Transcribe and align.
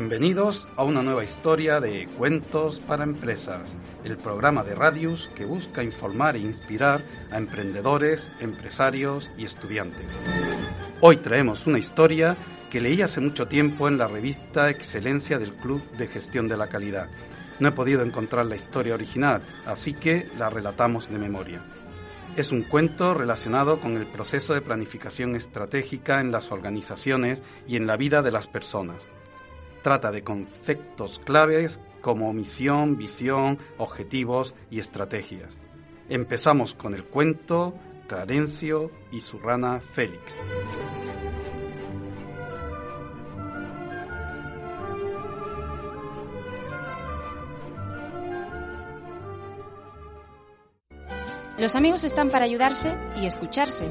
Bienvenidos 0.00 0.66
a 0.76 0.82
una 0.82 1.02
nueva 1.02 1.24
historia 1.24 1.78
de 1.78 2.06
Cuentos 2.16 2.80
para 2.80 3.04
Empresas, 3.04 3.76
el 4.02 4.16
programa 4.16 4.64
de 4.64 4.74
Radius 4.74 5.28
que 5.34 5.44
busca 5.44 5.82
informar 5.82 6.36
e 6.36 6.38
inspirar 6.38 7.04
a 7.30 7.36
emprendedores, 7.36 8.32
empresarios 8.40 9.30
y 9.36 9.44
estudiantes. 9.44 10.06
Hoy 11.02 11.18
traemos 11.18 11.66
una 11.66 11.78
historia 11.78 12.34
que 12.70 12.80
leí 12.80 13.02
hace 13.02 13.20
mucho 13.20 13.46
tiempo 13.46 13.88
en 13.88 13.98
la 13.98 14.08
revista 14.08 14.70
Excelencia 14.70 15.38
del 15.38 15.52
Club 15.52 15.82
de 15.98 16.08
Gestión 16.08 16.48
de 16.48 16.56
la 16.56 16.70
Calidad. 16.70 17.10
No 17.58 17.68
he 17.68 17.72
podido 17.72 18.02
encontrar 18.02 18.46
la 18.46 18.56
historia 18.56 18.94
original, 18.94 19.42
así 19.66 19.92
que 19.92 20.26
la 20.38 20.48
relatamos 20.48 21.10
de 21.10 21.18
memoria. 21.18 21.62
Es 22.38 22.52
un 22.52 22.62
cuento 22.62 23.12
relacionado 23.12 23.78
con 23.78 23.98
el 23.98 24.06
proceso 24.06 24.54
de 24.54 24.62
planificación 24.62 25.36
estratégica 25.36 26.22
en 26.22 26.32
las 26.32 26.52
organizaciones 26.52 27.42
y 27.68 27.76
en 27.76 27.86
la 27.86 27.98
vida 27.98 28.22
de 28.22 28.30
las 28.30 28.46
personas 28.46 28.96
trata 29.82 30.10
de 30.10 30.22
conceptos 30.22 31.18
claves 31.18 31.80
como 32.00 32.32
misión, 32.32 32.96
visión, 32.96 33.58
objetivos 33.78 34.54
y 34.70 34.78
estrategias. 34.78 35.56
Empezamos 36.08 36.74
con 36.74 36.94
el 36.94 37.04
cuento 37.04 37.74
Clarencio 38.08 38.90
y 39.12 39.20
su 39.20 39.38
rana 39.38 39.80
Félix. 39.80 40.40
Los 51.58 51.76
amigos 51.76 52.04
están 52.04 52.30
para 52.30 52.46
ayudarse 52.46 52.96
y 53.20 53.26
escucharse. 53.26 53.86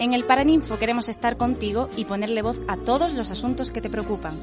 En 0.00 0.12
el 0.12 0.24
Paraninfo 0.24 0.76
queremos 0.78 1.08
estar 1.08 1.36
contigo 1.36 1.88
y 1.96 2.06
ponerle 2.06 2.42
voz 2.42 2.58
a 2.66 2.76
todos 2.76 3.14
los 3.14 3.30
asuntos 3.30 3.70
que 3.70 3.80
te 3.80 3.88
preocupan 3.88 4.36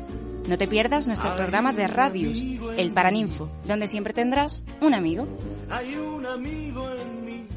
no 0.47 0.57
te 0.57 0.67
pierdas 0.67 1.07
nuestro 1.07 1.35
programa 1.35 1.73
de 1.73 1.87
Radius, 1.87 2.43
El 2.77 2.91
Paraninfo, 2.91 3.49
donde 3.67 3.87
siempre 3.87 4.13
tendrás 4.13 4.63
un 4.81 4.93
amigo. 4.93 5.27
Hay 5.69 5.95
un 5.95 6.25
amigo 6.25 6.89
en 6.89 7.25
mí. 7.25 7.47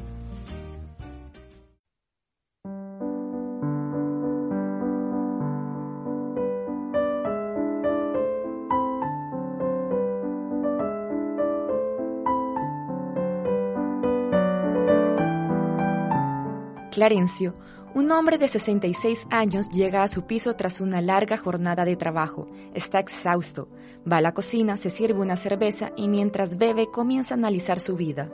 Clarencio 16.91 17.55
un 17.95 18.11
hombre 18.11 18.37
de 18.37 18.49
66 18.49 19.25
años 19.31 19.69
llega 19.69 20.03
a 20.03 20.09
su 20.09 20.27
piso 20.27 20.53
tras 20.53 20.81
una 20.81 21.01
larga 21.01 21.37
jornada 21.37 21.85
de 21.85 21.95
trabajo. 21.95 22.45
Está 22.73 22.99
exhausto. 22.99 23.69
Va 24.11 24.17
a 24.17 24.21
la 24.21 24.33
cocina, 24.33 24.75
se 24.75 24.89
sirve 24.89 25.21
una 25.21 25.37
cerveza 25.37 25.91
y 25.95 26.09
mientras 26.09 26.57
bebe 26.57 26.91
comienza 26.91 27.33
a 27.33 27.37
analizar 27.37 27.79
su 27.79 27.95
vida. 27.95 28.29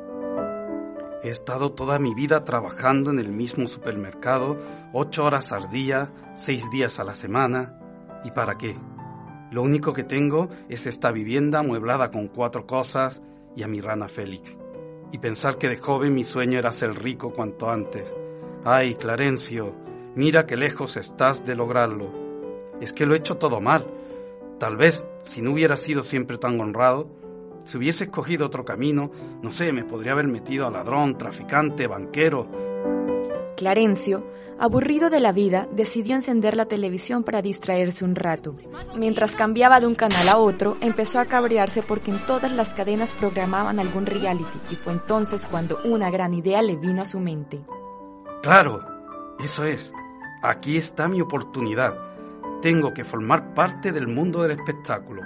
He 1.24 1.30
estado 1.30 1.74
toda 1.74 2.00
mi 2.00 2.16
vida 2.16 2.44
trabajando 2.44 3.12
en 3.12 3.20
el 3.20 3.32
mismo 3.32 3.68
supermercado, 3.68 4.58
ocho 4.94 5.26
horas 5.26 5.52
al 5.52 5.70
día, 5.70 6.12
seis 6.34 6.68
días 6.72 7.00
a 7.00 7.04
la 7.04 7.14
semana. 7.14 7.78
¿Y 8.24 8.32
para 8.32 8.58
qué? 8.58 8.76
Lo 9.52 9.62
único 9.62 9.94
que 9.94 10.04
tengo 10.04 10.50
es 10.70 10.88
esta 10.88 11.12
vivienda 11.12 11.60
amueblada 11.60 12.10
con 12.10 12.30
cuatro 12.30 12.66
cosas 12.66 13.22
y 13.56 13.62
a 13.62 13.68
mi 13.68 13.80
rana 13.80 14.08
Félix. 14.08 14.58
Y 15.12 15.20
pensar 15.20 15.60
que 15.60 15.70
de 15.70 15.78
joven 15.78 16.16
mi 16.16 16.24
sueño 16.24 16.58
era 16.58 16.72
ser 16.72 16.96
rico 17.04 17.32
cuanto 17.32 17.70
antes. 17.70 18.12
Ay, 18.64 18.94
Clarencio, 18.94 19.74
mira 20.14 20.46
qué 20.46 20.56
lejos 20.56 20.96
estás 20.96 21.44
de 21.46 21.56
lograrlo. 21.56 22.12
Es 22.80 22.94
que 22.94 23.08
lo 23.08 23.16
he 23.16 23.18
hecho 23.18 23.38
todo 23.38 23.60
mal. 23.60 23.88
Tal 24.60 24.78
vez, 24.78 25.04
si 25.24 25.42
no 25.42 25.52
hubiera 25.52 25.78
sido 25.78 26.04
siempre 26.04 26.38
tan 26.38 26.62
honrado, 26.62 27.10
si 27.64 27.80
hubiese 27.80 28.04
escogido 28.04 28.46
otro 28.46 28.64
camino, 28.64 29.12
no 29.42 29.52
sé, 29.52 29.74
me 29.74 29.84
podría 29.84 30.12
haber 30.12 30.28
metido 30.28 30.68
a 30.68 30.72
ladrón, 30.72 31.18
traficante, 31.18 31.88
banquero. 31.88 32.48
Clarencio, 33.58 34.28
aburrido 34.60 35.10
de 35.10 35.22
la 35.22 35.32
vida, 35.32 35.68
decidió 35.72 36.14
encender 36.14 36.56
la 36.56 36.66
televisión 36.66 37.24
para 37.24 37.42
distraerse 37.42 38.06
un 38.06 38.14
rato. 38.14 38.56
Mientras 38.96 39.36
cambiaba 39.36 39.80
de 39.80 39.88
un 39.88 39.96
canal 39.96 40.30
a 40.30 40.38
otro, 40.38 40.78
empezó 40.82 41.20
a 41.20 41.26
cabrearse 41.26 41.82
porque 41.82 42.12
en 42.12 42.20
todas 42.28 42.52
las 42.52 42.76
cadenas 42.76 43.10
programaban 43.20 43.80
algún 43.80 44.06
reality 44.06 44.60
y 44.70 44.76
fue 44.76 44.94
entonces 44.94 45.48
cuando 45.50 45.80
una 45.84 46.12
gran 46.12 46.36
idea 46.36 46.62
le 46.62 46.76
vino 46.76 47.02
a 47.02 47.06
su 47.06 47.20
mente. 47.20 47.62
Claro, 48.42 48.84
eso 49.40 49.66
es. 49.66 49.94
Aquí 50.42 50.76
está 50.76 51.08
mi 51.08 51.22
oportunidad. 51.22 51.96
Tengo 52.62 52.92
que 52.92 53.04
formar 53.04 53.54
parte 53.54 53.92
del 53.92 54.08
mundo 54.08 54.42
del 54.42 54.52
espectáculo. 54.52 55.22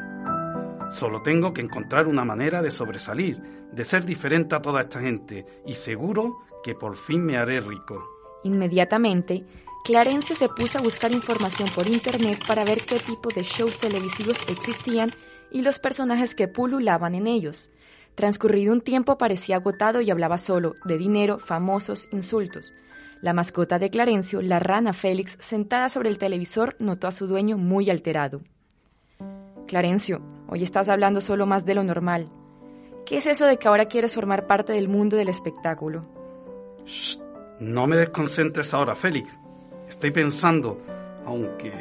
Solo 0.91 1.21
tengo 1.21 1.53
que 1.53 1.61
encontrar 1.61 2.09
una 2.09 2.25
manera 2.25 2.61
de 2.61 2.71
sobresalir, 2.71 3.41
de 3.71 3.85
ser 3.85 4.05
diferente 4.05 4.55
a 4.55 4.61
toda 4.61 4.81
esta 4.81 4.99
gente, 4.99 5.45
y 5.65 5.75
seguro 5.75 6.39
que 6.61 6.75
por 6.75 6.97
fin 6.97 7.25
me 7.25 7.37
haré 7.37 7.61
rico. 7.61 8.05
Inmediatamente, 8.43 9.45
Clarencio 9.85 10.35
se 10.35 10.49
puso 10.49 10.77
a 10.77 10.81
buscar 10.81 11.13
información 11.13 11.69
por 11.73 11.87
internet 11.87 12.43
para 12.45 12.65
ver 12.65 12.83
qué 12.85 12.99
tipo 12.99 13.29
de 13.29 13.43
shows 13.43 13.79
televisivos 13.79 14.37
existían 14.49 15.11
y 15.51 15.61
los 15.61 15.79
personajes 15.79 16.35
que 16.35 16.49
pululaban 16.49 17.15
en 17.15 17.27
ellos. 17.27 17.69
Transcurrido 18.13 18.73
un 18.73 18.81
tiempo 18.81 19.17
parecía 19.17 19.55
agotado 19.55 20.01
y 20.01 20.11
hablaba 20.11 20.37
solo 20.37 20.73
de 20.83 20.97
dinero, 20.97 21.39
famosos, 21.39 22.09
insultos. 22.11 22.73
La 23.25 23.33
mascota 23.33 23.79
de 23.79 23.89
Clarencio, 23.89 24.39
la 24.43 24.59
rana 24.59 24.93
Félix, 24.93 25.35
sentada 25.41 25.89
sobre 25.89 26.09
el 26.09 26.19
televisor, 26.19 26.75
notó 26.77 27.07
a 27.07 27.11
su 27.11 27.25
dueño 27.25 27.57
muy 27.57 27.89
alterado. 27.89 28.41
Clarencio, 29.65 30.21
hoy 30.47 30.61
estás 30.61 30.89
hablando 30.89 31.21
solo 31.21 31.47
más 31.47 31.65
de 31.65 31.73
lo 31.73 31.83
normal. 31.83 32.29
¿Qué 33.03 33.17
es 33.17 33.25
eso 33.25 33.47
de 33.47 33.57
que 33.57 33.67
ahora 33.67 33.85
quieres 33.85 34.13
formar 34.13 34.45
parte 34.45 34.73
del 34.73 34.89
mundo 34.89 35.17
del 35.17 35.29
espectáculo? 35.29 36.03
Shh, 36.85 37.17
no 37.61 37.87
me 37.87 37.95
desconcentres 37.95 38.75
ahora, 38.75 38.93
Félix. 38.93 39.39
Estoy 39.89 40.11
pensando, 40.11 40.79
aunque... 41.25 41.71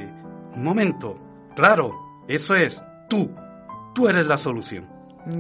Un 0.57 0.65
momento. 0.65 1.19
Claro, 1.55 1.93
eso 2.27 2.55
es. 2.55 2.83
Tú. 3.07 3.31
Tú 3.95 4.09
eres 4.09 4.27
la 4.27 4.39
solución. 4.39 4.89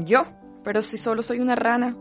¿Yo? 0.04 0.26
Pero 0.64 0.82
si 0.82 0.98
solo 0.98 1.22
soy 1.22 1.40
una 1.40 1.56
rana. 1.56 1.96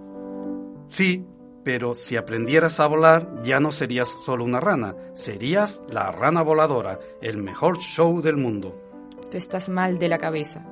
Sí, 0.90 1.26
pero 1.64 1.94
si 1.94 2.18
aprendieras 2.18 2.80
a 2.80 2.88
volar 2.88 3.42
ya 3.44 3.60
no 3.60 3.72
serías 3.72 4.10
solo 4.26 4.44
una 4.44 4.60
rana, 4.60 4.96
serías 5.14 5.82
la 5.88 6.12
rana 6.12 6.42
voladora, 6.42 7.00
el 7.22 7.38
mejor 7.38 7.78
show 7.80 8.22
del 8.22 8.38
mundo. 8.38 8.80
Tú 9.32 9.38
estás 9.38 9.70
mal 9.70 9.98
de 9.98 10.10
la 10.10 10.18
cabeza. 10.18 10.66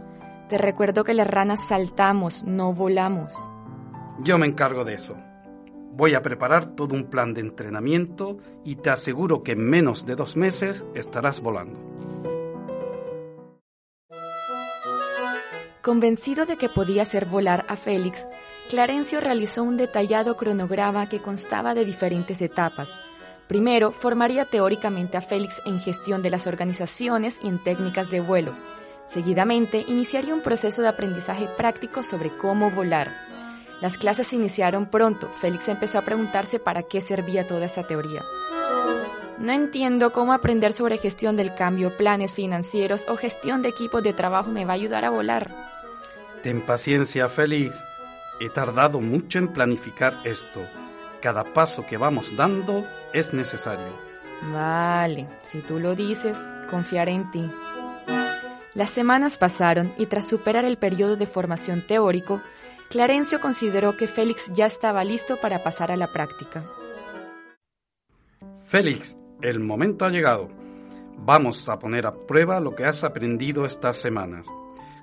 Te 0.49 0.57
recuerdo 0.57 1.03
que 1.03 1.13
las 1.13 1.27
ranas 1.27 1.67
saltamos, 1.67 2.43
no 2.43 2.73
volamos. 2.73 3.33
Yo 4.19 4.37
me 4.37 4.47
encargo 4.47 4.83
de 4.83 4.95
eso. 4.95 5.15
Voy 5.93 6.13
a 6.13 6.21
preparar 6.21 6.75
todo 6.75 6.95
un 6.95 7.05
plan 7.05 7.33
de 7.33 7.41
entrenamiento 7.41 8.37
y 8.63 8.75
te 8.75 8.89
aseguro 8.89 9.43
que 9.43 9.53
en 9.53 9.69
menos 9.69 10.05
de 10.05 10.15
dos 10.15 10.37
meses 10.37 10.85
estarás 10.93 11.41
volando. 11.41 11.79
Convencido 15.81 16.45
de 16.45 16.57
que 16.57 16.69
podía 16.69 17.01
hacer 17.01 17.25
volar 17.25 17.65
a 17.67 17.75
Félix, 17.75 18.27
Clarencio 18.71 19.19
realizó 19.19 19.63
un 19.63 19.75
detallado 19.75 20.37
cronograma 20.37 21.09
que 21.09 21.21
constaba 21.21 21.73
de 21.73 21.83
diferentes 21.83 22.41
etapas. 22.41 22.97
Primero, 23.49 23.91
formaría 23.91 24.45
teóricamente 24.45 25.17
a 25.17 25.21
Félix 25.21 25.61
en 25.65 25.81
gestión 25.81 26.21
de 26.21 26.29
las 26.29 26.47
organizaciones 26.47 27.37
y 27.43 27.49
en 27.49 27.61
técnicas 27.61 28.09
de 28.09 28.21
vuelo. 28.21 28.55
Seguidamente, 29.03 29.83
iniciaría 29.89 30.33
un 30.33 30.41
proceso 30.41 30.81
de 30.81 30.87
aprendizaje 30.87 31.49
práctico 31.57 32.01
sobre 32.01 32.29
cómo 32.37 32.71
volar. 32.71 33.11
Las 33.81 33.97
clases 33.97 34.31
iniciaron 34.31 34.85
pronto. 34.85 35.27
Félix 35.41 35.67
empezó 35.67 35.97
a 35.97 36.05
preguntarse 36.05 36.57
para 36.57 36.83
qué 36.83 37.01
servía 37.01 37.45
toda 37.45 37.65
esa 37.65 37.83
teoría. 37.83 38.23
No 39.37 39.51
entiendo 39.51 40.13
cómo 40.13 40.31
aprender 40.31 40.71
sobre 40.71 40.97
gestión 40.97 41.35
del 41.35 41.55
cambio, 41.55 41.97
planes 41.97 42.31
financieros 42.31 43.05
o 43.09 43.17
gestión 43.17 43.63
de 43.63 43.67
equipos 43.67 44.01
de 44.01 44.13
trabajo 44.13 44.49
me 44.49 44.63
va 44.63 44.71
a 44.71 44.75
ayudar 44.75 45.03
a 45.03 45.09
volar. 45.09 45.53
Ten 46.41 46.61
paciencia, 46.61 47.27
Félix. 47.27 47.90
He 48.39 48.49
tardado 48.49 48.99
mucho 49.01 49.39
en 49.39 49.49
planificar 49.49 50.19
esto. 50.23 50.61
Cada 51.21 51.43
paso 51.53 51.85
que 51.85 51.97
vamos 51.97 52.35
dando 52.35 52.85
es 53.13 53.33
necesario. 53.33 53.93
Vale, 54.51 55.27
si 55.43 55.59
tú 55.59 55.79
lo 55.79 55.95
dices, 55.95 56.49
confiaré 56.69 57.11
en 57.11 57.29
ti. 57.29 57.51
Las 58.73 58.89
semanas 58.89 59.37
pasaron 59.37 59.93
y 59.97 60.05
tras 60.07 60.27
superar 60.27 60.65
el 60.65 60.77
periodo 60.77 61.17
de 61.17 61.27
formación 61.27 61.85
teórico, 61.85 62.41
Clarencio 62.89 63.39
consideró 63.39 63.95
que 63.97 64.07
Félix 64.07 64.51
ya 64.53 64.65
estaba 64.65 65.03
listo 65.03 65.39
para 65.39 65.63
pasar 65.63 65.91
a 65.91 65.97
la 65.97 66.11
práctica. 66.11 66.63
Félix, 68.59 69.17
el 69.41 69.59
momento 69.59 70.05
ha 70.05 70.09
llegado. 70.09 70.49
Vamos 71.17 71.69
a 71.69 71.77
poner 71.77 72.07
a 72.07 72.13
prueba 72.13 72.59
lo 72.59 72.73
que 72.73 72.85
has 72.85 73.03
aprendido 73.03 73.65
estas 73.65 73.97
semanas. 73.97 74.47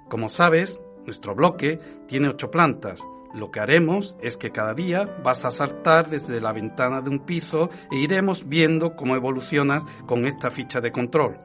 Como 0.08 0.28
sabes, 0.28 0.80
nuestro 1.04 1.34
bloque 1.34 1.78
tiene 2.06 2.28
ocho 2.28 2.50
plantas. 2.50 3.00
Lo 3.34 3.50
que 3.50 3.60
haremos 3.60 4.16
es 4.20 4.36
que 4.36 4.50
cada 4.50 4.74
día 4.74 5.18
vas 5.22 5.44
a 5.44 5.50
saltar 5.50 6.08
desde 6.08 6.40
la 6.40 6.52
ventana 6.52 7.02
de 7.02 7.10
un 7.10 7.20
piso 7.20 7.70
e 7.90 7.96
iremos 7.96 8.48
viendo 8.48 8.96
cómo 8.96 9.16
evolucionas 9.16 9.84
con 10.06 10.26
esta 10.26 10.50
ficha 10.50 10.80
de 10.80 10.92
control. 10.92 11.38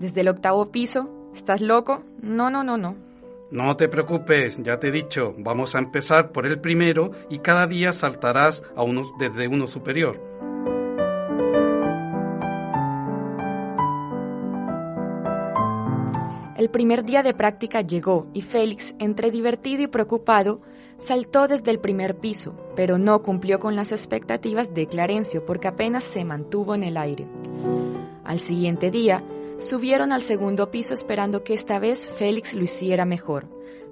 ¿Desde 0.00 0.22
el 0.22 0.28
octavo 0.28 0.70
piso? 0.70 1.30
¿Estás 1.34 1.60
loco? 1.60 2.02
No, 2.22 2.50
no, 2.50 2.64
no, 2.64 2.76
no. 2.78 2.96
No 3.50 3.76
te 3.76 3.88
preocupes, 3.88 4.60
ya 4.62 4.80
te 4.80 4.88
he 4.88 4.90
dicho, 4.90 5.34
vamos 5.38 5.74
a 5.74 5.78
empezar 5.78 6.32
por 6.32 6.46
el 6.46 6.58
primero 6.58 7.12
y 7.30 7.38
cada 7.38 7.68
día 7.68 7.92
saltarás 7.92 8.62
a 8.74 8.84
desde 9.20 9.46
uno 9.46 9.68
superior. 9.68 10.20
El 16.56 16.70
primer 16.70 17.04
día 17.04 17.22
de 17.22 17.34
práctica 17.34 17.82
llegó 17.82 18.28
y 18.32 18.40
Félix, 18.40 18.94
entre 18.98 19.30
divertido 19.30 19.82
y 19.82 19.88
preocupado, 19.88 20.62
saltó 20.96 21.48
desde 21.48 21.70
el 21.70 21.80
primer 21.80 22.16
piso, 22.16 22.54
pero 22.74 22.96
no 22.96 23.20
cumplió 23.20 23.60
con 23.60 23.76
las 23.76 23.92
expectativas 23.92 24.72
de 24.72 24.86
Clarencio 24.86 25.44
porque 25.44 25.68
apenas 25.68 26.04
se 26.04 26.24
mantuvo 26.24 26.74
en 26.74 26.82
el 26.82 26.96
aire. 26.96 27.26
Al 28.24 28.40
siguiente 28.40 28.90
día, 28.90 29.22
subieron 29.58 30.14
al 30.14 30.22
segundo 30.22 30.70
piso 30.70 30.94
esperando 30.94 31.44
que 31.44 31.52
esta 31.52 31.78
vez 31.78 32.08
Félix 32.08 32.54
lo 32.54 32.64
hiciera 32.64 33.04
mejor, 33.04 33.48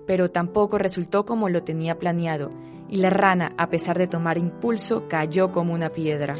pero 0.06 0.28
tampoco 0.28 0.78
resultó 0.78 1.26
como 1.26 1.50
lo 1.50 1.64
tenía 1.64 1.98
planeado, 1.98 2.50
y 2.88 2.96
la 2.96 3.10
rana, 3.10 3.52
a 3.58 3.68
pesar 3.68 3.98
de 3.98 4.06
tomar 4.06 4.38
impulso, 4.38 5.06
cayó 5.06 5.52
como 5.52 5.74
una 5.74 5.90
piedra. 5.90 6.34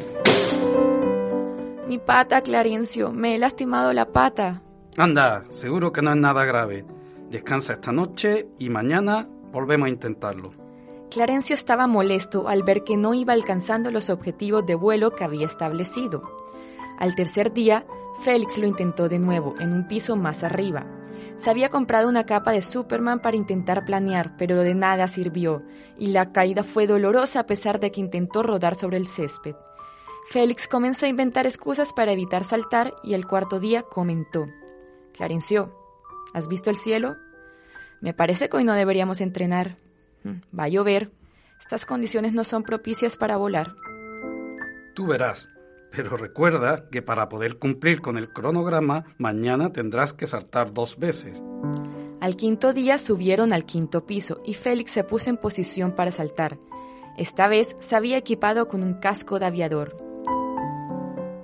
Mi 1.87 1.99
pata, 1.99 2.41
Clarencio, 2.41 3.11
me 3.11 3.35
he 3.35 3.37
lastimado 3.37 3.93
la 3.93 4.07
pata, 4.07 4.63
Anda, 4.97 5.43
seguro 5.49 5.91
que 5.91 6.01
no 6.01 6.11
es 6.11 6.17
nada 6.17 6.45
grave. 6.45 6.85
Descansa 7.29 7.73
esta 7.73 7.91
noche 7.91 8.47
y 8.57 8.69
mañana 8.69 9.27
volvemos 9.51 9.87
a 9.87 9.89
intentarlo. 9.89 10.53
Clarencio 11.11 11.53
estaba 11.53 11.85
molesto 11.85 12.47
al 12.47 12.63
ver 12.63 12.83
que 12.83 12.95
no 12.95 13.13
iba 13.13 13.33
alcanzando 13.33 13.91
los 13.91 14.09
objetivos 14.09 14.65
de 14.65 14.75
vuelo 14.75 15.11
que 15.11 15.25
había 15.25 15.45
establecido. 15.45 16.23
Al 16.97 17.13
tercer 17.13 17.51
día, 17.51 17.85
Félix 18.23 18.57
lo 18.57 18.67
intentó 18.67 19.09
de 19.09 19.19
nuevo, 19.19 19.55
en 19.59 19.73
un 19.73 19.85
piso 19.87 20.15
más 20.15 20.43
arriba. 20.43 20.85
Se 21.35 21.49
había 21.49 21.69
comprado 21.69 22.07
una 22.07 22.25
capa 22.25 22.51
de 22.51 22.61
Superman 22.61 23.19
para 23.19 23.35
intentar 23.35 23.83
planear, 23.83 24.37
pero 24.37 24.61
de 24.61 24.75
nada 24.75 25.09
sirvió, 25.09 25.63
y 25.97 26.07
la 26.07 26.31
caída 26.31 26.63
fue 26.63 26.87
dolorosa 26.87 27.41
a 27.41 27.45
pesar 27.45 27.81
de 27.81 27.91
que 27.91 27.99
intentó 27.99 28.43
rodar 28.43 28.75
sobre 28.75 28.95
el 28.95 29.07
césped. 29.07 29.55
Félix 30.29 30.69
comenzó 30.69 31.05
a 31.05 31.09
inventar 31.09 31.45
excusas 31.45 31.91
para 31.91 32.13
evitar 32.13 32.45
saltar 32.45 32.93
y 33.03 33.13
el 33.13 33.27
cuarto 33.27 33.59
día 33.59 33.83
comentó. 33.83 34.47
Clarencio, 35.15 35.73
¿has 36.33 36.49
visto 36.49 36.69
el 36.69 36.75
cielo? 36.75 37.15
Me 38.01 38.13
parece 38.13 38.49
que 38.49 38.57
hoy 38.57 38.65
no 38.65 38.73
deberíamos 38.73 39.21
entrenar. 39.21 39.77
Mm, 40.23 40.57
va 40.57 40.63
a 40.65 40.67
llover. 40.67 41.11
Estas 41.59 41.85
condiciones 41.85 42.33
no 42.33 42.43
son 42.43 42.63
propicias 42.63 43.15
para 43.15 43.37
volar. 43.37 43.75
Tú 44.93 45.07
verás. 45.07 45.47
Pero 45.91 46.17
recuerda 46.17 46.89
que 46.89 47.01
para 47.01 47.29
poder 47.29 47.57
cumplir 47.57 48.01
con 48.01 48.17
el 48.17 48.33
cronograma, 48.33 49.05
mañana 49.17 49.71
tendrás 49.71 50.11
que 50.11 50.27
saltar 50.27 50.73
dos 50.73 50.99
veces. 50.99 51.41
Al 52.19 52.35
quinto 52.35 52.73
día 52.73 52.97
subieron 52.97 53.53
al 53.53 53.65
quinto 53.65 54.05
piso 54.05 54.41
y 54.43 54.53
Félix 54.53 54.91
se 54.91 55.05
puso 55.05 55.29
en 55.29 55.37
posición 55.37 55.93
para 55.93 56.11
saltar. 56.11 56.57
Esta 57.17 57.47
vez 57.47 57.73
se 57.79 57.95
había 57.95 58.17
equipado 58.17 58.67
con 58.67 58.83
un 58.83 58.95
casco 58.95 59.39
de 59.39 59.45
aviador. 59.45 59.95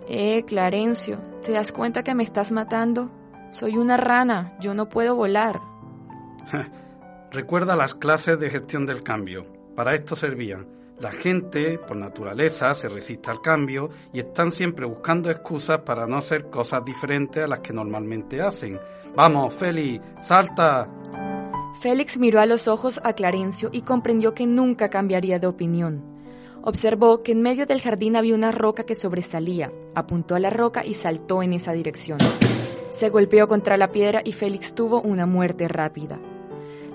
Eh, 0.10 0.44
Clarencio, 0.44 1.22
¿te 1.46 1.54
das 1.54 1.72
cuenta 1.72 2.04
que 2.04 2.14
me 2.14 2.24
estás 2.24 2.52
matando? 2.52 3.21
Soy 3.52 3.78
una 3.78 3.98
rana, 3.98 4.56
yo 4.60 4.74
no 4.74 4.88
puedo 4.88 5.16
volar. 5.16 5.62
Recuerda 7.32 7.76
las 7.76 7.96
clases 7.96 8.40
de 8.40 8.50
gestión 8.50 8.86
del 8.86 9.04
cambio. 9.04 9.46
Para 9.76 9.94
esto 9.94 10.16
servían. 10.16 10.68
La 11.00 11.12
gente, 11.12 11.80
por 11.80 11.98
naturaleza, 11.98 12.74
se 12.76 12.88
resiste 12.88 13.32
al 13.32 13.42
cambio 13.42 13.90
y 14.14 14.20
están 14.20 14.52
siempre 14.52 14.86
buscando 14.86 15.30
excusas 15.32 15.80
para 15.80 16.06
no 16.06 16.18
hacer 16.18 16.50
cosas 16.50 16.86
diferentes 16.86 17.44
a 17.44 17.48
las 17.48 17.60
que 17.60 17.74
normalmente 17.74 18.42
hacen. 18.42 18.80
Vamos, 19.16 19.54
Félix, 19.54 20.06
salta. 20.20 20.88
Félix 21.82 22.18
miró 22.18 22.40
a 22.40 22.46
los 22.46 22.68
ojos 22.68 23.02
a 23.04 23.14
Clarencio 23.14 23.70
y 23.72 23.82
comprendió 23.82 24.34
que 24.34 24.46
nunca 24.46 24.90
cambiaría 24.90 25.40
de 25.40 25.48
opinión. 25.48 26.04
Observó 26.62 27.24
que 27.24 27.32
en 27.32 27.42
medio 27.42 27.66
del 27.66 27.82
jardín 27.82 28.16
había 28.16 28.36
una 28.36 28.52
roca 28.52 28.84
que 28.84 28.94
sobresalía, 28.94 29.72
apuntó 29.96 30.36
a 30.36 30.40
la 30.40 30.52
roca 30.52 30.86
y 30.86 30.94
saltó 30.94 31.42
en 31.42 31.54
esa 31.54 31.72
dirección. 31.72 32.20
Se 32.92 33.10
golpeó 33.10 33.48
contra 33.48 33.78
la 33.78 33.92
piedra 33.92 34.22
y 34.24 34.34
Félix 34.34 34.76
tuvo 34.76 35.02
una 35.02 35.26
muerte 35.26 35.68
rápida. 35.68 36.20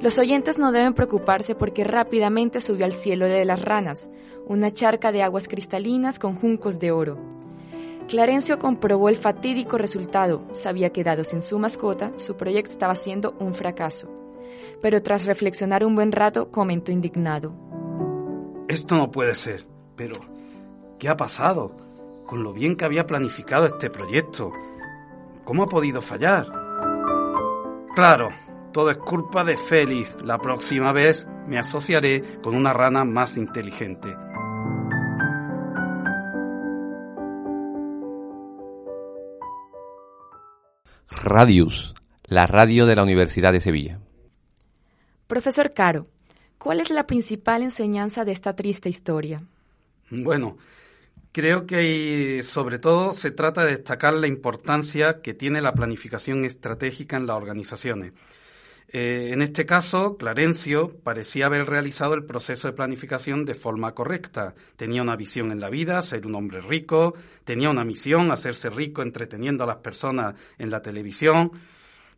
Los 0.02 0.18
oyentes 0.18 0.58
no 0.58 0.72
deben 0.72 0.92
preocuparse 0.92 1.54
porque 1.54 1.82
rápidamente 1.82 2.60
subió 2.60 2.84
al 2.84 2.92
cielo 2.92 3.26
de 3.26 3.46
las 3.46 3.62
ranas, 3.62 4.10
una 4.46 4.70
charca 4.70 5.10
de 5.10 5.22
aguas 5.22 5.48
cristalinas 5.48 6.18
con 6.18 6.36
juncos 6.36 6.78
de 6.78 6.92
oro. 6.92 7.18
Clarencio 8.08 8.58
comprobó 8.58 9.08
el 9.08 9.16
fatídico 9.16 9.78
resultado. 9.78 10.42
Se 10.52 10.68
había 10.68 10.90
quedado 10.90 11.24
sin 11.24 11.40
su 11.40 11.58
mascota, 11.58 12.12
su 12.16 12.36
proyecto 12.36 12.72
estaba 12.72 12.94
siendo 12.94 13.34
un 13.40 13.54
fracaso. 13.54 14.08
Pero 14.82 15.02
tras 15.02 15.24
reflexionar 15.24 15.84
un 15.84 15.96
buen 15.96 16.12
rato, 16.12 16.50
comentó 16.50 16.92
indignado. 16.92 17.54
Esto 18.68 18.96
no 18.96 19.10
puede 19.10 19.34
ser. 19.34 19.66
Pero, 19.96 20.14
¿qué 20.98 21.08
ha 21.08 21.16
pasado? 21.16 21.72
Con 22.26 22.42
lo 22.42 22.52
bien 22.52 22.76
que 22.76 22.84
había 22.84 23.06
planificado 23.06 23.64
este 23.64 23.88
proyecto. 23.88 24.52
¿Cómo 25.46 25.62
ha 25.62 25.68
podido 25.68 26.02
fallar? 26.02 26.44
Claro, 27.94 28.26
todo 28.72 28.90
es 28.90 28.96
culpa 28.98 29.44
de 29.44 29.56
Félix. 29.56 30.16
La 30.24 30.38
próxima 30.38 30.90
vez 30.92 31.28
me 31.46 31.56
asociaré 31.56 32.40
con 32.42 32.56
una 32.56 32.72
rana 32.72 33.04
más 33.04 33.36
inteligente. 33.36 34.12
Radius, 41.08 41.94
la 42.24 42.48
radio 42.48 42.84
de 42.84 42.96
la 42.96 43.04
Universidad 43.04 43.52
de 43.52 43.60
Sevilla. 43.60 44.00
Profesor 45.28 45.72
Caro, 45.72 46.08
¿cuál 46.58 46.80
es 46.80 46.90
la 46.90 47.06
principal 47.06 47.62
enseñanza 47.62 48.24
de 48.24 48.32
esta 48.32 48.56
triste 48.56 48.88
historia? 48.88 49.42
Bueno, 50.10 50.56
Creo 51.36 51.66
que 51.66 52.40
sobre 52.42 52.78
todo 52.78 53.12
se 53.12 53.30
trata 53.30 53.62
de 53.62 53.72
destacar 53.72 54.14
la 54.14 54.26
importancia 54.26 55.20
que 55.20 55.34
tiene 55.34 55.60
la 55.60 55.74
planificación 55.74 56.46
estratégica 56.46 57.18
en 57.18 57.26
las 57.26 57.36
organizaciones. 57.36 58.14
Eh, 58.88 59.28
en 59.32 59.42
este 59.42 59.66
caso, 59.66 60.16
Clarencio 60.16 60.96
parecía 61.04 61.44
haber 61.44 61.66
realizado 61.66 62.14
el 62.14 62.24
proceso 62.24 62.68
de 62.68 62.72
planificación 62.72 63.44
de 63.44 63.54
forma 63.54 63.92
correcta. 63.92 64.54
Tenía 64.76 65.02
una 65.02 65.14
visión 65.14 65.52
en 65.52 65.60
la 65.60 65.68
vida, 65.68 66.00
ser 66.00 66.26
un 66.26 66.36
hombre 66.36 66.62
rico, 66.62 67.12
tenía 67.44 67.68
una 67.68 67.84
misión, 67.84 68.30
hacerse 68.30 68.70
rico 68.70 69.02
entreteniendo 69.02 69.64
a 69.64 69.66
las 69.66 69.76
personas 69.76 70.36
en 70.56 70.70
la 70.70 70.80
televisión. 70.80 71.52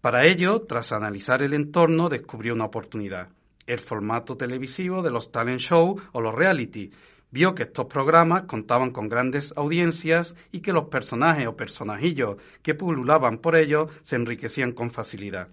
Para 0.01 0.27
ello, 0.27 0.61
tras 0.61 0.93
analizar 0.93 1.43
el 1.43 1.55
entorno, 1.55 2.09
descubrió 2.09 2.55
una 2.55 2.67
oportunidad, 2.67 3.31
el 3.67 3.81
formato 3.81 4.37
televisivo 4.37 5.03
de 5.03 5.11
los 5.11 5.33
talent 5.33 5.59
show 5.59 6.01
o 6.13 6.21
los 6.21 6.37
reality, 6.37 6.93
vio 7.31 7.55
que 7.55 7.65
estos 7.65 7.87
programas 7.87 8.43
contaban 8.43 8.91
con 8.91 9.09
grandes 9.09 9.53
audiencias 9.57 10.35
y 10.53 10.61
que 10.61 10.73
los 10.73 10.85
personajes 10.85 11.47
o 11.47 11.57
personajillos 11.57 12.37
que 12.63 12.75
pululaban 12.75 13.39
por 13.39 13.57
ellos 13.57 13.91
se 14.03 14.17
enriquecían 14.17 14.73
con 14.73 14.91
facilidad. 14.91 15.49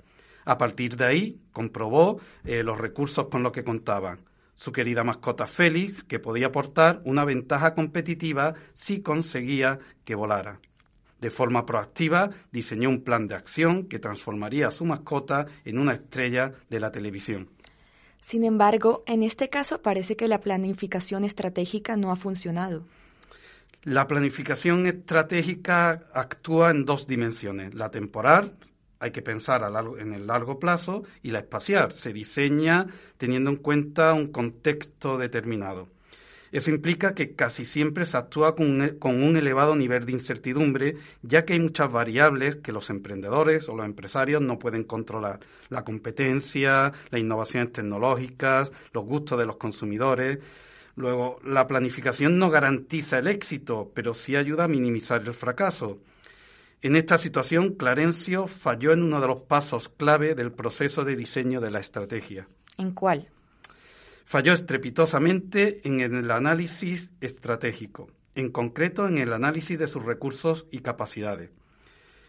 A 0.46 0.58
partir 0.58 0.96
de 0.96 1.06
ahí, 1.06 1.40
comprobó 1.52 2.20
eh, 2.44 2.64
los 2.64 2.78
recursos 2.78 3.28
con 3.28 3.44
los 3.44 3.52
que 3.52 3.64
contaban. 3.64 4.20
Su 4.54 4.72
querida 4.72 5.04
mascota 5.04 5.48
Félix, 5.48 6.04
que 6.04 6.20
podía 6.20 6.48
aportar 6.48 7.02
una 7.04 7.26
ventaja 7.26 7.74
competitiva 7.74 8.54
si 8.74 9.02
conseguía 9.02 9.80
que 10.06 10.16
volara. 10.16 10.60
De 11.20 11.32
forma 11.32 11.66
proactiva, 11.66 12.30
diseñó 12.52 12.90
un 12.90 13.04
plan 13.04 13.28
de 13.28 13.36
acción 13.36 13.88
que 13.88 14.00
transformaría 14.00 14.68
a 14.68 14.72
su 14.72 14.86
mascota 14.86 15.48
en 15.66 15.80
una 15.80 15.94
estrella 15.94 16.54
de 16.70 16.80
la 16.80 16.92
televisión. 16.92 17.50
Sin 18.26 18.44
embargo, 18.44 19.04
en 19.06 19.22
este 19.22 19.50
caso 19.50 19.84
parece 19.84 20.16
que 20.16 20.28
la 20.28 20.42
planificación 20.42 21.24
estratégica 21.26 21.96
no 21.96 22.12
ha 22.12 22.16
funcionado. 22.16 22.88
La 23.84 24.08
planificación 24.08 24.88
estratégica 24.88 26.08
actúa 26.12 26.72
en 26.72 26.86
dos 26.86 27.06
dimensiones, 27.06 27.76
la 27.76 27.92
temporal, 27.92 28.56
hay 28.98 29.12
que 29.12 29.22
pensar 29.22 29.62
en 30.00 30.12
el 30.12 30.26
largo 30.26 30.58
plazo, 30.58 31.04
y 31.22 31.30
la 31.30 31.38
espacial, 31.38 31.92
se 31.92 32.14
diseña 32.14 32.88
teniendo 33.18 33.52
en 33.52 33.58
cuenta 33.58 34.12
un 34.14 34.32
contexto 34.32 35.20
determinado. 35.20 35.88
Eso 36.56 36.72
implica 36.72 37.14
que 37.14 37.36
casi 37.36 37.66
siempre 37.66 38.06
se 38.06 38.16
actúa 38.16 38.56
con 38.56 38.82
un, 39.02 39.36
elevado 39.36 39.76
nivel 39.76 40.06
de 40.06 40.14
incertidumbre, 40.14 40.96
ya 41.22 41.44
que 41.44 41.52
hay 41.52 41.60
muchas 41.60 41.92
variables 41.92 42.56
que 42.56 42.72
los 42.72 42.90
emprendedores 42.90 43.68
o 43.68 43.76
los 43.76 43.86
empresarios 43.86 44.42
no 44.42 44.58
pueden 44.58 44.86
controlar. 44.86 45.42
La 45.68 45.84
competencia, 45.84 46.94
las 47.10 47.20
innovaciones 47.20 47.74
tecnológicas, 47.74 48.72
los 48.94 49.04
gustos 49.04 49.38
de 49.38 49.46
los 49.46 49.58
consumidores. 49.58 50.40
Luego, 50.96 51.42
la 51.44 51.68
planificación 51.68 52.40
no 52.40 52.50
garantiza 52.50 53.20
el 53.20 53.28
éxito, 53.28 53.92
pero 53.94 54.14
sí 54.14 54.38
ayuda 54.38 54.64
a 54.64 54.70
minimizar 54.70 55.24
el 55.24 55.34
fracaso. 55.34 56.00
En 56.82 56.96
esta 56.96 57.18
situación, 57.18 57.74
Clarencio 57.74 58.48
falló 58.48 58.94
en 58.94 59.04
uno 59.04 59.20
de 59.20 59.28
los 59.28 59.42
pasos 59.42 59.90
clave 59.90 60.36
del 60.36 60.54
proceso 60.54 61.04
de 61.04 61.18
diseño 61.18 61.60
de 61.60 61.72
la 61.72 61.82
estrategia. 61.82 62.48
¿En 62.78 62.92
cuál? 62.92 63.28
Falló 64.28 64.54
estrepitosamente 64.54 65.88
en 65.88 66.02
el 66.02 66.32
análisis 66.32 67.14
estratégico, 67.22 68.10
en 68.34 68.52
concreto 68.52 69.08
en 69.08 69.20
el 69.20 69.32
análisis 69.32 69.78
de 69.78 69.86
sus 69.86 70.04
recursos 70.04 70.66
y 70.72 70.80
capacidades. 70.80 71.52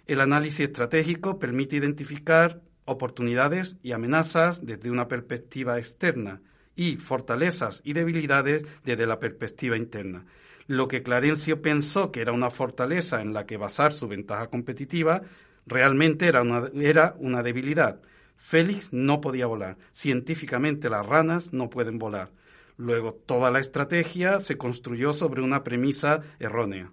El 0.07 0.21
análisis 0.21 0.61
estratégico 0.61 1.38
permite 1.38 1.76
identificar 1.76 2.61
oportunidades 2.85 3.79
y 3.83 3.93
amenazas 3.93 4.67
desde 4.67 4.91
una 4.91 5.09
perspectiva 5.09 5.79
externa 5.79 6.43
y 6.76 6.97
fortalezas 6.97 7.81
y 7.83 7.95
debilidades 7.95 8.67
desde 8.85 9.07
la 9.07 9.19
perspectiva 9.19 9.79
interna. 9.79 10.26
Lo 10.67 10.88
que 10.88 11.03
Clarencio 11.03 11.62
pensó 11.62 12.12
que 12.12 12.21
era 12.21 12.33
una 12.33 12.50
fortaleza 12.50 13.23
en 13.23 13.33
la 13.33 13.47
que 13.47 13.57
basar 13.57 13.95
su 13.95 14.07
ventaja 14.07 14.49
competitiva, 14.49 15.23
realmente 15.65 16.26
era 16.26 16.43
una, 16.43 16.71
era 16.75 17.17
una 17.19 17.43
debilidad 17.43 18.03
Félix 18.37 18.93
no 18.93 19.21
podía 19.21 19.47
volar. 19.47 19.76
Científicamente 19.93 20.88
las 20.88 21.05
ranas 21.05 21.52
no 21.52 21.71
pueden 21.71 21.99
volar. 21.99 22.31
Luego, 22.76 23.14
toda 23.14 23.50
la 23.50 23.59
estrategia 23.59 24.40
se 24.40 24.59
construyó 24.59 25.12
sobre 25.12 25.43
una 25.43 25.64
premisa 25.64 26.21
errónea. 26.38 26.90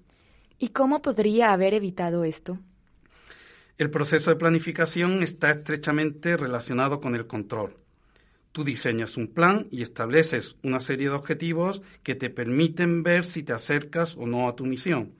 ¿Y 0.57 0.69
cómo 0.69 1.01
podría 1.01 1.51
haber 1.51 1.73
evitado 1.73 2.23
esto? 2.23 2.57
El 3.77 3.89
proceso 3.89 4.29
de 4.29 4.38
planificación 4.38 5.21
está 5.23 5.51
estrechamente 5.51 6.38
relacionado 6.38 7.01
con 7.01 7.15
el 7.15 7.27
control. 7.27 7.75
Tú 8.53 8.63
diseñas 8.63 9.17
un 9.17 9.27
plan 9.27 9.67
y 9.71 9.81
estableces 9.81 10.57
una 10.63 10.79
serie 10.79 11.09
de 11.09 11.15
objetivos 11.15 11.81
que 12.03 12.15
te 12.15 12.29
permiten 12.29 13.03
ver 13.03 13.25
si 13.25 13.43
te 13.43 13.51
acercas 13.51 14.15
o 14.15 14.27
no 14.27 14.47
a 14.47 14.55
tu 14.55 14.65
misión. 14.65 15.15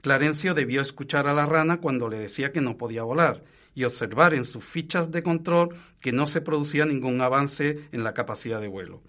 Clarencio 0.00 0.54
debió 0.54 0.80
escuchar 0.80 1.26
a 1.26 1.34
la 1.34 1.46
rana 1.46 1.80
cuando 1.80 2.08
le 2.08 2.18
decía 2.18 2.52
que 2.52 2.60
no 2.60 2.78
podía 2.78 3.02
volar 3.02 3.42
y 3.80 3.84
observar 3.84 4.34
en 4.34 4.44
sus 4.44 4.62
fichas 4.62 5.10
de 5.10 5.22
control 5.22 5.74
que 6.02 6.12
no 6.12 6.26
se 6.26 6.42
producía 6.42 6.84
ningún 6.84 7.22
avance 7.22 7.88
en 7.92 8.04
la 8.04 8.12
capacidad 8.12 8.60
de 8.60 8.68
vuelo. 8.68 9.00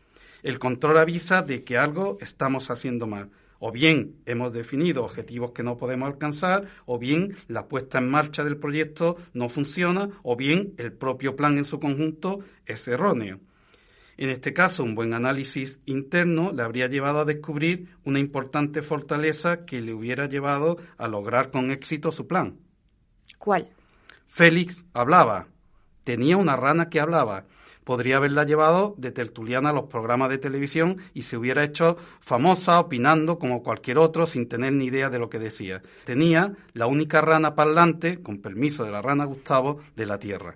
El 0.44 0.60
control 0.60 0.98
avisa 0.98 1.42
de 1.42 1.66
que 1.66 1.78
algo 1.78 2.18
estamos 2.22 2.72
haciendo 2.72 3.06
mal. 3.06 3.32
O 3.60 3.74
bien 3.74 4.16
hemos 4.26 4.54
definido 4.54 5.04
objetivos 5.04 5.52
que 5.52 5.62
no 5.62 5.78
podemos 5.78 6.08
alcanzar, 6.08 6.68
o 6.86 6.98
bien 6.98 7.36
la 7.48 7.68
puesta 7.68 7.98
en 7.98 8.10
marcha 8.10 8.46
del 8.46 8.58
proyecto 8.58 9.18
no 9.34 9.50
funciona, 9.50 10.10
o 10.24 10.38
bien 10.38 10.74
el 10.78 10.94
propio 10.94 11.36
plan 11.36 11.58
en 11.58 11.66
su 11.66 11.80
conjunto 11.80 12.40
es 12.66 12.88
erróneo. 12.88 13.42
En 14.16 14.30
este 14.30 14.54
caso, 14.54 14.84
un 14.84 14.96
buen 14.96 15.14
análisis 15.14 15.82
interno 15.86 16.54
le 16.54 16.64
habría 16.64 16.88
llevado 16.88 17.20
a 17.20 17.26
descubrir 17.26 17.90
una 18.06 18.20
importante 18.20 18.82
fortaleza 18.82 19.66
que 19.66 19.82
le 19.82 19.94
hubiera 19.94 20.28
llevado 20.28 20.78
a 20.98 21.10
lograr 21.10 21.52
con 21.52 21.72
éxito 21.72 22.12
su 22.12 22.26
plan. 22.26 22.58
¿Cuál? 23.38 23.70
Félix 24.32 24.86
hablaba, 24.94 25.48
tenía 26.06 26.38
una 26.38 26.56
rana 26.56 26.88
que 26.88 27.02
hablaba. 27.02 27.44
Podría 27.84 28.16
haberla 28.16 28.46
llevado 28.46 28.96
de 28.98 29.12
tertuliana 29.12 29.72
a 29.72 29.74
los 29.74 29.88
programas 29.88 30.30
de 30.30 30.38
televisión 30.38 31.00
y 31.14 31.24
se 31.24 31.36
hubiera 31.36 31.66
hecho 31.66 31.98
famosa 32.22 32.80
opinando 32.80 33.38
como 33.38 33.62
cualquier 33.62 33.98
otro 33.98 34.26
sin 34.26 34.48
tener 34.48 34.72
ni 34.72 34.86
idea 34.86 35.10
de 35.10 35.20
lo 35.20 35.30
que 35.30 35.38
decía. 35.38 35.82
Tenía 36.06 36.54
la 36.72 36.88
única 36.88 37.20
rana 37.20 37.56
parlante, 37.56 38.24
con 38.24 38.38
permiso 38.38 38.86
de 38.86 38.92
la 38.92 39.02
rana 39.02 39.26
Gustavo, 39.26 39.82
de 39.98 40.06
la 40.06 40.18
Tierra. 40.18 40.56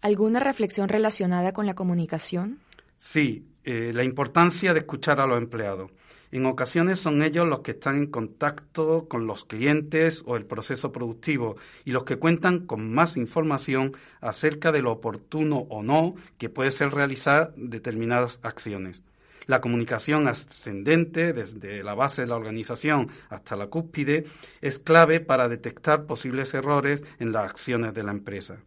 ¿Alguna 0.00 0.38
reflexión 0.38 0.88
relacionada 0.88 1.52
con 1.52 1.66
la 1.66 1.74
comunicación? 1.74 2.60
Sí, 2.96 3.48
eh, 3.64 3.90
la 3.92 4.04
importancia 4.04 4.72
de 4.72 4.78
escuchar 4.78 5.20
a 5.20 5.26
los 5.26 5.38
empleados. 5.38 5.90
En 6.32 6.46
ocasiones 6.46 7.00
son 7.00 7.22
ellos 7.22 7.48
los 7.48 7.60
que 7.60 7.72
están 7.72 7.96
en 7.96 8.06
contacto 8.06 9.08
con 9.08 9.26
los 9.26 9.44
clientes 9.44 10.22
o 10.26 10.36
el 10.36 10.46
proceso 10.46 10.92
productivo 10.92 11.56
y 11.84 11.90
los 11.90 12.04
que 12.04 12.18
cuentan 12.18 12.66
con 12.66 12.92
más 12.92 13.16
información 13.16 13.96
acerca 14.20 14.70
de 14.70 14.82
lo 14.82 14.92
oportuno 14.92 15.66
o 15.68 15.82
no 15.82 16.14
que 16.38 16.48
puede 16.48 16.70
ser 16.70 16.92
realizar 16.92 17.52
determinadas 17.56 18.38
acciones. 18.42 19.02
La 19.46 19.60
comunicación 19.60 20.28
ascendente, 20.28 21.32
desde 21.32 21.82
la 21.82 21.94
base 21.94 22.22
de 22.22 22.28
la 22.28 22.36
organización 22.36 23.08
hasta 23.30 23.56
la 23.56 23.66
cúspide, 23.66 24.24
es 24.60 24.78
clave 24.78 25.18
para 25.18 25.48
detectar 25.48 26.06
posibles 26.06 26.54
errores 26.54 27.02
en 27.18 27.32
las 27.32 27.50
acciones 27.50 27.92
de 27.92 28.04
la 28.04 28.12
empresa. 28.12 28.58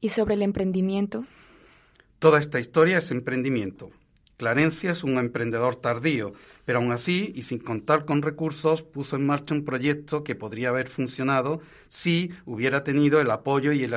¿Y 0.00 0.08
sobre 0.08 0.34
el 0.34 0.42
emprendimiento? 0.42 1.26
Toda 2.18 2.38
esta 2.38 2.58
historia 2.58 2.96
es 2.96 3.10
emprendimiento. 3.10 3.90
Clarencia 4.36 4.90
es 4.90 5.02
un 5.02 5.16
emprendedor 5.16 5.76
tardío, 5.76 6.34
pero 6.66 6.78
aún 6.78 6.92
así, 6.92 7.32
y 7.34 7.42
sin 7.42 7.58
contar 7.58 8.04
con 8.04 8.20
recursos, 8.20 8.82
puso 8.82 9.16
en 9.16 9.24
marcha 9.24 9.54
un 9.54 9.64
proyecto 9.64 10.24
que 10.24 10.34
podría 10.34 10.68
haber 10.68 10.88
funcionado 10.88 11.60
si 11.88 12.30
hubiera 12.44 12.84
tenido 12.84 13.20
el 13.20 13.30
apoyo 13.30 13.72
y 13.72 13.82
el, 13.82 13.96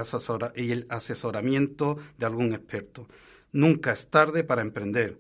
y 0.56 0.72
el 0.72 0.86
asesoramiento 0.90 1.98
de 2.18 2.26
algún 2.26 2.54
experto. 2.54 3.08
Nunca 3.52 3.92
es 3.92 4.10
tarde 4.10 4.46
para 4.46 4.62
emprender. 4.62 5.18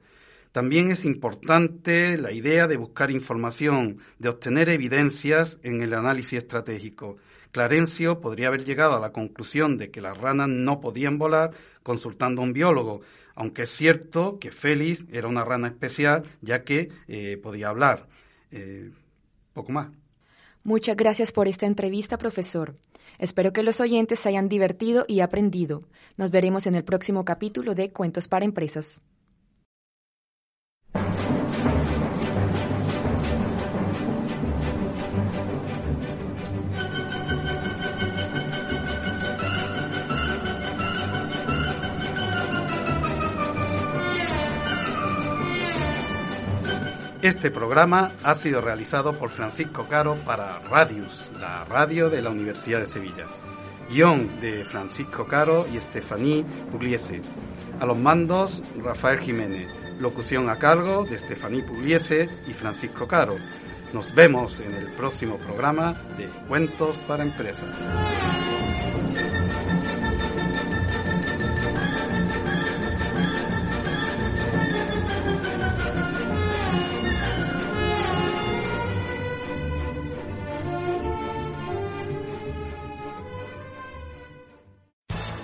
También 0.53 0.89
es 0.89 1.03
importante 1.05 2.17
la 2.17 2.31
idea 2.31 2.67
de 2.67 2.77
buscar 2.77 3.11
información, 3.11 3.99
de 4.17 4.29
obtener 4.29 4.69
evidencias 4.69 5.59
en 5.63 5.81
el 5.81 5.93
análisis 5.93 6.39
estratégico. 6.39 7.17
Clarencio 7.51 8.21
podría 8.21 8.47
haber 8.47 8.63
llegado 8.63 8.95
a 8.95 8.99
la 8.99 9.11
conclusión 9.11 9.77
de 9.77 9.89
que 9.89 10.01
las 10.01 10.17
ranas 10.17 10.47
no 10.49 10.79
podían 10.79 11.17
volar 11.17 11.51
consultando 11.83 12.41
a 12.41 12.45
un 12.45 12.53
biólogo, 12.53 13.01
aunque 13.35 13.63
es 13.63 13.69
cierto 13.69 14.37
que 14.39 14.51
Félix 14.51 15.05
era 15.11 15.27
una 15.27 15.43
rana 15.43 15.67
especial, 15.67 16.23
ya 16.41 16.63
que 16.63 16.89
eh, 17.07 17.37
podía 17.41 17.69
hablar. 17.69 18.07
Eh, 18.51 18.91
poco 19.53 19.71
más. 19.71 19.89
Muchas 20.63 20.95
gracias 20.95 21.31
por 21.31 21.47
esta 21.47 21.65
entrevista, 21.65 22.17
profesor. 22.17 22.75
Espero 23.17 23.51
que 23.51 23.63
los 23.63 23.81
oyentes 23.81 24.19
se 24.19 24.29
hayan 24.29 24.47
divertido 24.47 25.05
y 25.07 25.21
aprendido. 25.21 25.81
Nos 26.17 26.31
veremos 26.31 26.67
en 26.67 26.75
el 26.75 26.83
próximo 26.83 27.25
capítulo 27.25 27.75
de 27.75 27.91
Cuentos 27.91 28.27
para 28.27 28.45
Empresas. 28.45 29.03
Este 47.21 47.51
programa 47.51 48.13
ha 48.23 48.33
sido 48.33 48.61
realizado 48.61 49.11
por 49.11 49.29
Francisco 49.29 49.87
Caro 49.89 50.15
para 50.25 50.59
Radius, 50.59 51.29
la 51.37 51.65
radio 51.65 52.09
de 52.09 52.21
la 52.21 52.29
Universidad 52.29 52.79
de 52.79 52.85
Sevilla. 52.85 53.25
Guión 53.89 54.29
de 54.39 54.63
Francisco 54.63 55.25
Caro 55.27 55.67
y 55.69 55.75
Estefaní 55.75 56.45
Pugliese. 56.71 57.21
A 57.81 57.85
los 57.85 57.97
mandos, 57.97 58.63
Rafael 58.81 59.19
Jiménez. 59.19 59.67
Locución 59.99 60.49
a 60.49 60.57
cargo 60.57 61.03
de 61.03 61.17
Estefaní 61.17 61.61
Pugliese 61.61 62.29
y 62.47 62.53
Francisco 62.53 63.05
Caro. 63.05 63.35
Nos 63.91 64.15
vemos 64.15 64.61
en 64.61 64.71
el 64.71 64.87
próximo 64.93 65.37
programa 65.37 65.91
de 66.17 66.29
Cuentos 66.47 66.97
para 66.99 67.23
Empresas. 67.23 67.67